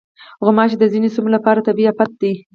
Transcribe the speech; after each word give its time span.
غوماشې 0.43 0.77
د 0.79 0.83
ځینو 0.93 1.07
سیمو 1.15 1.29
لپاره 1.35 1.65
طبعي 1.67 1.85
افت 1.91 2.11
دی. 2.21 2.33